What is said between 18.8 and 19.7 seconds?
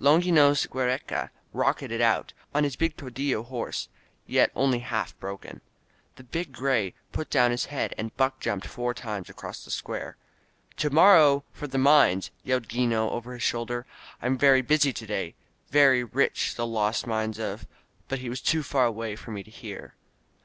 away for me to